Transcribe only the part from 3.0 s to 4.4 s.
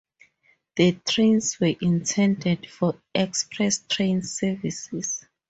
express train